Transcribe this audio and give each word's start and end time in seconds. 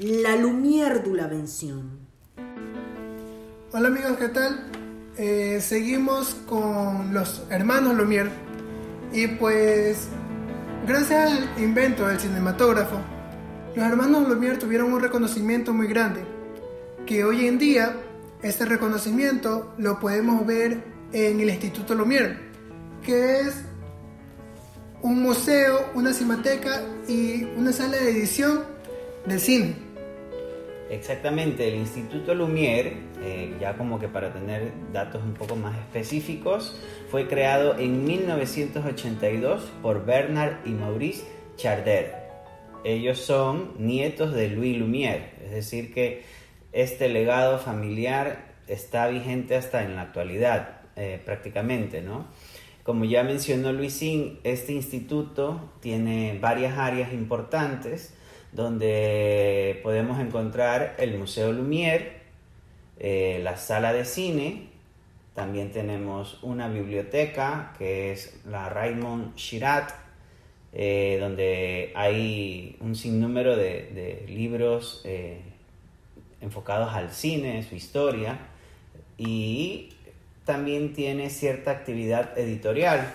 la 0.00 0.34
Lumière 0.34 1.02
de 1.02 1.14
la 1.14 1.26
Vención. 1.26 1.98
Hola 3.70 3.88
amigos, 3.88 4.16
¿qué 4.18 4.28
tal? 4.28 4.70
Eh, 5.18 5.58
seguimos 5.60 6.34
con 6.46 7.12
los 7.12 7.42
hermanos 7.50 7.94
Lumière 7.94 8.30
y 9.12 9.26
pues 9.26 10.08
gracias 10.86 11.30
al 11.30 11.62
invento 11.62 12.06
del 12.06 12.18
cinematógrafo, 12.18 12.98
los 13.76 13.84
hermanos 13.84 14.26
Lumière 14.26 14.58
tuvieron 14.58 14.90
un 14.90 15.02
reconocimiento 15.02 15.74
muy 15.74 15.86
grande, 15.86 16.22
que 17.04 17.22
hoy 17.22 17.46
en 17.46 17.58
día 17.58 17.94
este 18.42 18.64
reconocimiento 18.64 19.74
lo 19.76 20.00
podemos 20.00 20.46
ver 20.46 20.82
en 21.12 21.40
el 21.40 21.50
Instituto 21.50 21.94
Lumière, 21.94 22.38
que 23.02 23.40
es 23.40 23.54
un 25.02 25.20
museo, 25.20 25.90
una 25.94 26.14
cinemateca 26.14 26.80
y 27.06 27.44
una 27.58 27.70
sala 27.70 27.98
de 27.98 28.10
edición 28.10 28.62
de 29.26 29.38
cine. 29.38 29.89
Exactamente, 30.90 31.68
el 31.68 31.76
Instituto 31.76 32.34
Lumière, 32.34 32.94
eh, 33.22 33.54
ya 33.60 33.76
como 33.76 34.00
que 34.00 34.08
para 34.08 34.32
tener 34.32 34.72
datos 34.92 35.22
un 35.22 35.34
poco 35.34 35.54
más 35.54 35.78
específicos, 35.78 36.76
fue 37.08 37.28
creado 37.28 37.78
en 37.78 38.04
1982 38.04 39.70
por 39.82 40.04
Bernard 40.04 40.66
y 40.66 40.70
Maurice 40.70 41.24
Charder. 41.56 42.12
Ellos 42.82 43.20
son 43.20 43.74
nietos 43.78 44.34
de 44.34 44.48
Louis 44.48 44.76
Lumière, 44.76 45.30
es 45.44 45.52
decir 45.52 45.94
que 45.94 46.24
este 46.72 47.08
legado 47.08 47.60
familiar 47.60 48.56
está 48.66 49.06
vigente 49.06 49.54
hasta 49.54 49.84
en 49.84 49.94
la 49.94 50.02
actualidad, 50.02 50.80
eh, 50.96 51.20
prácticamente, 51.24 52.02
¿no? 52.02 52.26
Como 52.82 53.04
ya 53.04 53.22
mencionó 53.22 53.72
Luisín, 53.72 54.40
este 54.42 54.72
instituto 54.72 55.70
tiene 55.80 56.36
varias 56.40 56.76
áreas 56.78 57.12
importantes 57.12 58.14
donde 58.52 59.80
podemos 59.82 60.20
encontrar 60.20 60.96
el 60.98 61.16
Museo 61.18 61.52
Lumière, 61.52 62.20
eh, 62.98 63.40
la 63.42 63.56
sala 63.56 63.92
de 63.92 64.04
cine, 64.04 64.68
también 65.34 65.70
tenemos 65.70 66.38
una 66.42 66.68
biblioteca 66.68 67.72
que 67.78 68.12
es 68.12 68.40
la 68.44 68.68
Raymond 68.68 69.34
Chirat, 69.36 69.90
eh, 70.72 71.18
donde 71.20 71.92
hay 71.94 72.76
un 72.80 72.94
sinnúmero 72.94 73.56
de, 73.56 74.24
libros 74.28 75.02
eh, 75.04 75.40
enfocados 76.40 76.92
al 76.92 77.10
cine, 77.10 77.62
su 77.62 77.74
historia, 77.74 78.38
y 79.16 79.94
también 80.44 80.92
tiene 80.92 81.30
cierta 81.30 81.70
actividad 81.70 82.36
editorial, 82.38 83.14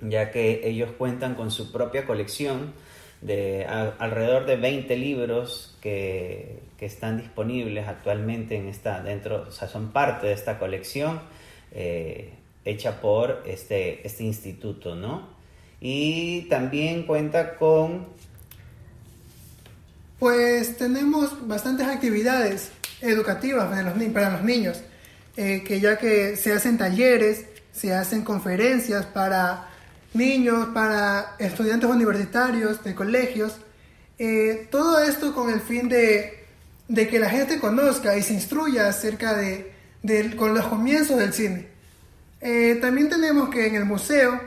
ya 0.00 0.30
que 0.30 0.68
ellos 0.68 0.90
cuentan 0.96 1.34
con 1.34 1.50
su 1.50 1.72
propia 1.72 2.06
colección 2.06 2.72
de 3.20 3.66
alrededor 3.66 4.46
de 4.46 4.56
20 4.56 4.96
libros 4.96 5.76
que, 5.80 6.68
están 6.80 7.18
disponibles 7.18 7.86
actualmente 7.86 8.56
en 8.56 8.66
esta, 8.66 9.02
dentro, 9.02 9.44
o 9.48 9.52
sea, 9.52 9.68
son 9.68 9.92
parte 9.92 10.28
de 10.28 10.32
esta 10.32 10.58
colección 10.58 11.20
eh, 11.72 12.32
hecha 12.64 13.02
por 13.02 13.42
este, 13.44 14.06
este 14.06 14.24
instituto, 14.24 14.94
¿no? 14.94 15.28
Y 15.78 16.48
también 16.48 17.02
cuenta 17.02 17.56
con... 17.56 18.06
Pues 20.18 20.78
tenemos 20.78 21.46
bastantes 21.46 21.86
actividades 21.86 22.72
educativas 23.02 23.68
para 23.68 23.82
los, 23.82 24.12
para 24.12 24.30
los 24.30 24.42
niños, 24.42 24.82
eh, 25.36 25.62
que 25.62 25.80
ya 25.80 25.98
que 25.98 26.36
se 26.36 26.54
hacen 26.54 26.78
talleres, 26.78 27.44
se 27.72 27.92
hacen 27.92 28.24
conferencias 28.24 29.04
para 29.04 29.69
niños, 30.12 30.68
para 30.74 31.36
estudiantes 31.38 31.88
universitarios, 31.88 32.82
de 32.82 32.94
colegios. 32.94 33.56
Eh, 34.18 34.68
todo 34.70 35.00
esto 35.00 35.34
con 35.34 35.50
el 35.50 35.60
fin 35.60 35.88
de, 35.88 36.46
que 36.88 37.18
la 37.18 37.30
gente 37.30 37.58
conozca 37.60 38.16
y 38.16 38.22
se 38.22 38.34
instruya 38.34 38.88
acerca 38.88 39.34
de, 39.34 39.72
con 40.36 40.54
los 40.54 40.66
comienzos 40.66 41.18
del 41.18 41.32
cine. 41.32 41.68
Eh, 42.40 42.78
también 42.80 43.08
tenemos 43.08 43.50
que 43.50 43.66
en 43.66 43.74
el 43.74 43.84
museo 43.84 44.40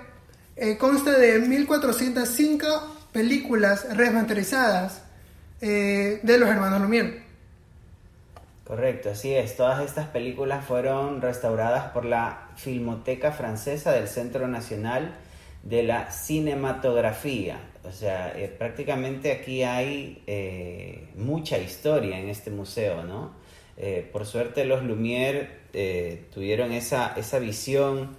eh, 0.56 0.78
consta 0.78 1.12
de 1.12 1.40
1405 1.40 3.08
películas 3.12 3.86
remasterizadas 3.96 5.02
de 5.62 6.38
los 6.38 6.50
hermanos 6.50 6.82
Lumière. 6.82 7.24
Correcto, 8.66 9.12
así 9.12 9.34
es. 9.34 9.56
Todas 9.56 9.82
estas 9.82 10.08
películas 10.08 10.66
fueron 10.66 11.22
restauradas 11.22 11.92
por 11.92 12.04
la 12.04 12.50
Filmoteca 12.58 13.32
Francesa 13.32 13.94
del 13.94 14.10
Centro 14.10 14.50
Nacional 14.50 15.16
de 15.64 15.84
la 15.84 16.12
cinematografía. 16.12 17.58
O 17.86 17.92
sea, 17.92 18.38
eh, 18.38 18.48
prácticamente 18.48 19.32
aquí 19.32 19.64
hay 19.64 20.22
eh, 20.28 21.10
mucha 21.16 21.58
historia 21.58 22.20
en 22.20 22.30
este 22.30 22.52
museo, 22.52 23.04
¿no? 23.04 23.32
Eh, 23.78 24.08
por 24.12 24.26
suerte 24.26 24.66
los 24.66 24.84
Lumière 24.84 25.64
tuvieron 26.32 26.72
esa, 26.72 27.14
esa 27.18 27.40
visión 27.40 28.16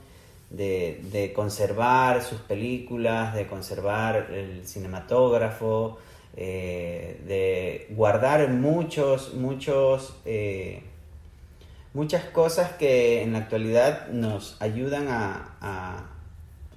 de, 0.51 1.01
de, 1.13 1.33
conservar 1.33 2.23
sus 2.25 2.41
películas, 2.41 3.33
de 3.35 3.47
conservar 3.47 4.31
el 4.33 4.67
cinematógrafo, 4.67 5.99
de 6.35 7.87
guardar 7.91 8.49
muchos, 8.49 9.35
muchos, 9.35 10.17
muchas 11.93 12.25
cosas 12.25 12.73
que 12.73 13.23
en 13.23 13.35
la 13.35 13.39
actualidad 13.39 14.09
nos 14.09 14.61
ayudan 14.61 15.07
a 15.09 16.14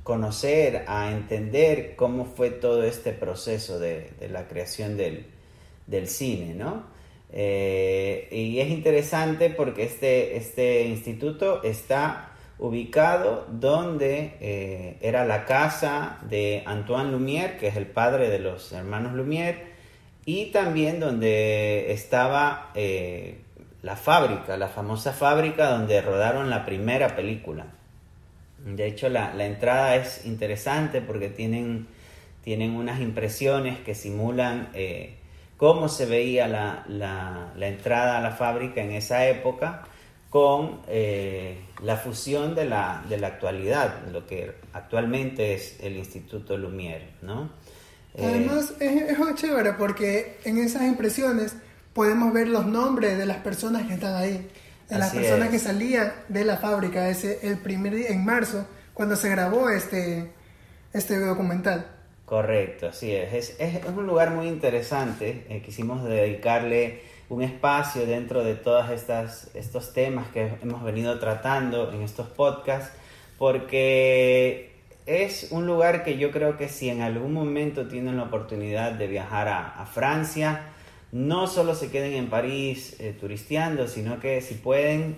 conocer, 0.08 0.86
a 0.88 1.12
entender 1.12 1.98
cómo 1.98 2.24
fue 2.24 2.50
todo 2.50 2.84
este 2.84 3.12
proceso 3.12 3.78
de, 3.78 4.14
la 4.32 4.48
creación 4.48 4.96
del, 4.96 5.28
cine, 6.08 6.54
¿no? 6.54 6.86
Eh, 7.34 8.30
y 8.32 8.58
es 8.62 8.70
interesante 8.70 9.50
porque 9.50 9.84
este, 9.84 10.38
este 10.38 10.84
instituto 10.86 11.62
está 11.62 12.30
ubicado 12.58 13.48
donde 13.52 14.38
eh, 14.40 14.98
era 15.02 15.26
la 15.26 15.44
casa 15.44 16.20
de 16.30 16.64
Antoine 16.66 17.12
Lumière, 17.12 17.58
que 17.58 17.68
es 17.68 17.76
el 17.76 17.88
padre 17.88 18.30
de 18.30 18.40
los 18.40 18.72
hermanos 18.72 19.12
Lumière, 19.14 19.58
y 20.24 20.52
también 20.54 21.02
donde 21.02 21.92
estaba 21.92 22.72
eh, 22.76 23.42
la 23.82 23.98
fábrica, 23.98 24.56
la 24.56 24.70
famosa 24.70 25.12
fábrica 25.12 25.70
donde 25.70 26.00
rodaron 26.00 26.50
la 26.50 26.66
primera 26.66 27.14
película. 27.14 27.74
De 28.66 28.88
hecho, 28.88 29.10
la, 29.10 29.34
entrada 29.46 29.96
es 29.96 30.26
interesante 30.26 31.02
porque 31.02 31.30
tienen, 31.30 31.88
tienen 32.44 32.76
unas 32.76 33.00
impresiones 33.00 33.80
que 33.80 33.96
simulan 33.96 34.70
eh, 34.74 35.16
cómo 35.58 35.90
se 35.90 36.06
veía 36.06 36.48
la, 36.48 37.54
entrada 37.60 38.18
a 38.18 38.22
la 38.22 38.32
fábrica 38.32 38.82
en 38.82 38.92
esa 38.92 39.28
época 39.28 39.84
con 40.30 40.82
eh, 40.88 41.58
la 41.82 41.98
fusión 41.98 42.56
de 42.56 42.66
la, 42.66 43.04
actualidad, 43.24 44.08
lo 44.12 44.26
que 44.26 44.54
actualmente 44.74 45.54
es 45.54 45.78
el 45.82 45.96
Instituto 45.96 46.58
Lumière, 46.58 47.14
¿no? 47.22 47.50
Eh, 48.14 48.26
Además, 48.26 48.74
es, 48.80 49.04
es 49.04 49.36
chévere 49.36 49.74
porque 49.74 50.40
en 50.44 50.58
esas 50.58 50.84
impresiones 50.84 51.56
podemos 51.94 52.34
ver 52.34 52.48
los 52.48 52.66
nombres 52.66 53.18
de 53.18 53.26
las 53.26 53.38
personas 53.38 53.88
que 53.88 53.94
están 53.94 54.16
ahí 54.16 54.48
de 54.90 54.98
las 54.98 55.14
personas 55.14 55.50
que 55.50 55.60
salían 55.60 56.14
de 56.30 56.46
la 56.46 56.58
fábrica 56.58 57.10
ese 57.10 57.40
el 57.44 57.58
primer 57.58 57.94
día 57.96 58.10
en 58.10 58.24
marzo 58.24 58.66
cuando 58.94 59.16
se 59.16 59.30
grabó 59.30 59.70
este 59.70 60.32
este 60.94 61.20
documental. 61.20 61.86
Correcto, 62.26 62.88
así 62.88 63.14
es. 63.14 63.34
Es, 63.34 63.56
es, 63.60 63.86
un 63.86 64.06
lugar 64.06 64.32
muy 64.32 64.48
interesante. 64.48 65.46
Eh, 65.50 65.62
quisimos 65.62 66.04
dedicarle 66.04 67.02
un 67.30 67.42
espacio 67.42 68.06
dentro 68.06 68.44
de 68.44 68.56
todos 68.56 68.90
estos 69.54 69.94
temas 69.94 70.28
que 70.30 70.52
hemos 70.62 70.84
venido 70.84 71.20
tratando 71.20 71.92
en 71.94 72.02
estos 72.02 72.28
podcasts, 72.28 72.92
porque 73.38 74.72
es 75.06 75.48
un 75.52 75.66
lugar 75.66 76.04
que 76.04 76.18
yo 76.18 76.32
creo 76.32 76.58
que 76.58 76.68
si 76.68 76.90
en 76.90 77.02
algún 77.02 77.32
momento 77.32 77.88
tienen 77.88 78.18
la 78.18 78.24
oportunidad 78.24 78.92
de 78.92 79.08
viajar 79.08 79.48
a, 79.48 79.82
a 79.82 79.86
Francia, 79.86 80.74
no 81.18 81.48
solo 81.48 81.74
se 81.74 81.90
queden 81.90 82.14
en 82.14 82.30
París 82.30 82.96
eh, 83.00 83.16
turisteando, 83.20 83.88
sino 83.88 84.20
que 84.20 84.40
si 84.42 84.54
pueden, 84.54 85.18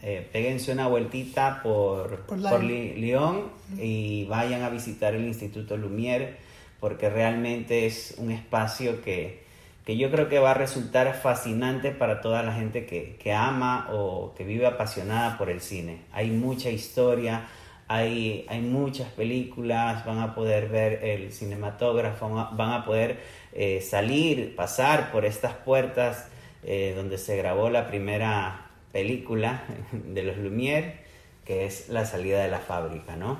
eh, 0.00 0.26
péguense 0.32 0.70
una 0.70 0.86
vueltita 0.86 1.60
por, 1.60 2.20
por, 2.20 2.62
Lyon 2.62 3.50
y 3.76 4.26
vayan 4.26 4.62
a 4.62 4.70
visitar 4.70 5.14
el 5.14 5.26
Instituto 5.26 5.76
Lumière, 5.76 6.36
porque 6.78 7.10
realmente 7.10 7.84
es 7.86 8.14
un 8.18 8.30
espacio 8.30 9.02
que, 9.02 9.42
yo 9.88 10.08
creo 10.12 10.28
que 10.28 10.38
va 10.38 10.52
a 10.52 10.54
resultar 10.54 11.12
fascinante 11.20 11.90
para 11.90 12.20
toda 12.20 12.44
la 12.44 12.52
gente 12.52 12.86
que, 12.86 13.16
que 13.20 13.32
ama 13.32 13.88
o 13.92 14.32
que 14.36 14.44
vive 14.44 14.66
apasionada 14.66 15.36
por 15.36 15.50
el 15.50 15.60
cine. 15.60 16.02
Hay 16.12 16.30
mucha 16.30 16.70
historia, 16.70 17.48
hay, 17.92 18.46
hay 18.48 18.60
muchas 18.60 19.08
películas, 19.08 20.04
van 20.04 20.20
a 20.20 20.32
poder 20.32 20.68
ver 20.68 21.04
el 21.04 21.32
cinematógrafo, 21.32 22.28
van 22.28 22.72
a 22.72 22.84
poder 22.84 23.18
eh, 23.52 23.80
salir, 23.80 24.54
pasar 24.54 25.10
por 25.10 25.24
estas 25.24 25.54
puertas 25.54 26.28
eh, 26.62 26.92
donde 26.94 27.18
se 27.18 27.36
grabó 27.36 27.68
la 27.68 27.88
primera 27.88 28.70
película 28.92 29.64
de 29.92 30.22
los 30.22 30.36
Lumière, 30.36 31.00
que 31.44 31.66
es 31.66 31.88
la 31.88 32.06
salida 32.06 32.40
de 32.40 32.48
la 32.48 32.60
fábrica, 32.60 33.16
¿no? 33.16 33.38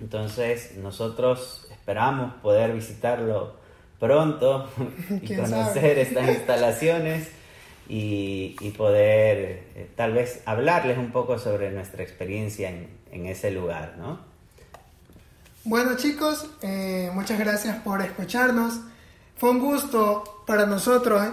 Entonces 0.00 0.76
nosotros 0.76 1.66
esperamos 1.72 2.34
poder 2.34 2.72
visitarlo 2.72 3.56
pronto 3.98 4.70
y 5.10 5.26
¿Quién 5.26 5.40
conocer 5.40 5.74
sabe? 5.74 6.02
estas 6.02 6.28
instalaciones 6.28 7.32
y, 7.88 8.56
y 8.60 8.70
poder 8.72 9.64
eh, 9.74 9.90
tal 9.96 10.12
vez 10.14 10.42
hablarles 10.46 10.98
un 10.98 11.12
poco 11.12 11.38
sobre 11.38 11.70
nuestra 11.70 12.02
experiencia 12.02 12.70
en, 12.70 12.88
en 13.12 13.26
ese 13.26 13.50
lugar, 13.50 13.94
¿no? 13.98 14.20
Bueno 15.64 15.96
chicos, 15.96 16.46
eh, 16.62 17.10
muchas 17.12 17.38
gracias 17.38 17.76
por 17.82 18.00
escucharnos. 18.02 18.80
Fue 19.36 19.50
un 19.50 19.58
gusto 19.60 20.42
para 20.46 20.66
nosotros 20.66 21.22
eh, 21.24 21.30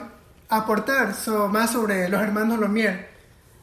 aportar 0.50 1.14
so- 1.14 1.48
más 1.48 1.72
sobre 1.72 2.10
los 2.10 2.22
hermanos 2.22 2.60
Lomier. 2.60 3.08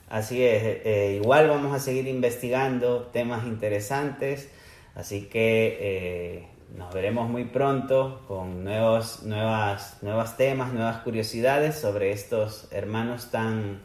Así 0.09 0.43
es, 0.43 0.63
eh, 0.85 1.19
igual 1.23 1.49
vamos 1.49 1.75
a 1.75 1.79
seguir 1.79 2.09
investigando 2.09 3.07
temas 3.13 3.47
interesantes, 3.47 4.49
así 4.97 5.27
que 5.29 6.49
nos 6.77 6.93
veremos 6.95 7.29
muy 7.29 7.45
pronto 7.45 8.23
con 8.29 8.65
nuevos, 8.65 9.23
nuevas, 9.25 9.99
nuevos 10.03 10.37
temas, 10.37 10.73
nuevas 10.73 10.99
curiosidades 10.99 11.77
sobre 11.77 12.13
estos 12.13 12.69
hermanos 12.73 13.31
tan 13.31 13.81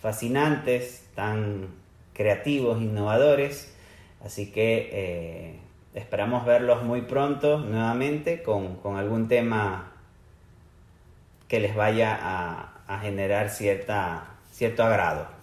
fascinantes, 0.00 1.06
tan 1.14 1.68
creativos, 2.12 2.80
innovadores, 2.80 3.74
así 4.24 4.50
que 4.50 4.90
eh, 4.92 5.60
esperamos 5.94 6.44
verlos 6.44 6.82
muy 6.82 7.02
pronto 7.02 7.58
nuevamente 7.58 8.42
con, 8.42 8.76
con 8.76 8.96
algún 8.96 9.28
tema 9.28 9.92
que 11.48 11.60
les 11.60 11.76
vaya 11.76 12.18
a, 12.20 12.82
a 12.86 12.98
generar 12.98 13.50
cierta, 13.50 14.36
cierto 14.50 14.82
agrado. 14.82 15.35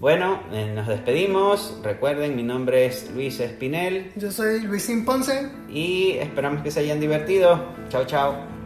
Bueno, 0.00 0.40
eh, 0.52 0.72
nos 0.74 0.86
despedimos. 0.86 1.80
Recuerden, 1.82 2.36
mi 2.36 2.44
nombre 2.44 2.86
es 2.86 3.10
Luis 3.12 3.40
Espinel 3.40 4.12
Yo 4.14 4.30
soy 4.30 4.60
Luisín 4.60 5.04
Ponce. 5.04 5.50
y 5.68 6.12
esperamos 6.12 6.62
que 6.62 6.70
se 6.70 6.80
hayan 6.80 7.00
divertido. 7.00 7.74
Chao, 7.88 8.04
chao. 8.04 8.57